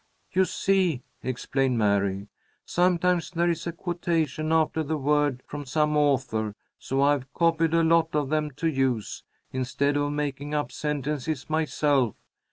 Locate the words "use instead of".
8.67-10.11